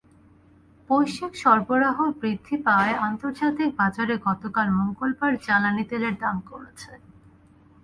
বৈশ্বিক 0.89 1.33
সরবরাহ 1.43 1.97
বৃদ্ধি 2.21 2.55
পাওয়ায় 2.65 2.95
আন্তর্জাতিক 3.07 3.69
বাজারে 3.79 4.15
গতকাল 4.27 4.67
মঙ্গলবার 4.79 5.33
জ্বালানি 5.45 5.83
তেলের 5.89 6.15
দাম 6.23 6.35
কমেছে। 6.49 6.91